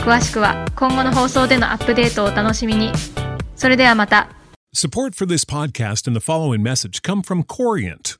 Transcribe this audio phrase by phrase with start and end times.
[0.00, 2.90] 詳しくは今後の放送でのアップデートをお楽しみに。
[3.54, 4.28] それではまた。
[4.74, 8.19] Support for this podcast and the following message come from Corient.